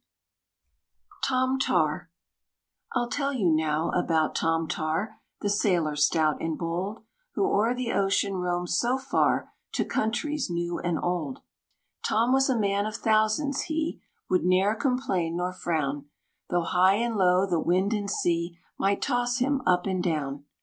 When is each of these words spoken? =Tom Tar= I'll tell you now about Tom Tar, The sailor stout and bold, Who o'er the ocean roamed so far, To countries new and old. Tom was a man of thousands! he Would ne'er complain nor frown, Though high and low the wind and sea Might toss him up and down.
=Tom 1.23 1.59
Tar= 1.59 2.09
I'll 2.93 3.07
tell 3.07 3.31
you 3.33 3.51
now 3.51 3.91
about 3.91 4.33
Tom 4.33 4.67
Tar, 4.67 5.21
The 5.41 5.49
sailor 5.51 5.95
stout 5.95 6.41
and 6.41 6.57
bold, 6.57 7.03
Who 7.35 7.45
o'er 7.45 7.75
the 7.75 7.91
ocean 7.91 8.33
roamed 8.37 8.71
so 8.71 8.97
far, 8.97 9.53
To 9.73 9.85
countries 9.85 10.49
new 10.49 10.79
and 10.79 10.97
old. 11.03 11.41
Tom 12.03 12.33
was 12.33 12.49
a 12.49 12.57
man 12.57 12.87
of 12.87 12.95
thousands! 12.95 13.65
he 13.65 14.01
Would 14.27 14.43
ne'er 14.43 14.73
complain 14.73 15.35
nor 15.35 15.53
frown, 15.53 16.09
Though 16.49 16.63
high 16.63 16.95
and 16.95 17.15
low 17.15 17.45
the 17.45 17.59
wind 17.59 17.93
and 17.93 18.09
sea 18.09 18.57
Might 18.79 19.03
toss 19.03 19.37
him 19.37 19.61
up 19.67 19.85
and 19.85 20.01
down. 20.01 20.45